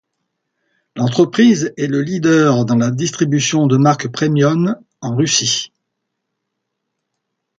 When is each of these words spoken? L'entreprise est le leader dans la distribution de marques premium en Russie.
L'entreprise 0.95 1.75
est 1.77 1.85
le 1.85 2.01
leader 2.01 2.65
dans 2.65 2.75
la 2.75 2.89
distribution 2.89 3.67
de 3.67 3.77
marques 3.77 4.07
premium 4.11 4.75
en 4.99 5.15
Russie. 5.15 5.71